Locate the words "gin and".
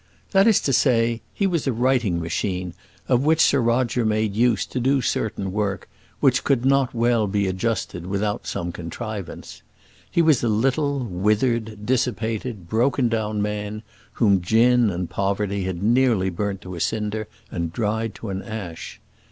14.41-15.07